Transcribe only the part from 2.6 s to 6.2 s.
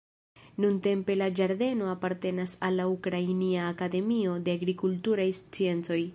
al la Ukrainia Akademio de Agrikulturaj Sciencoj.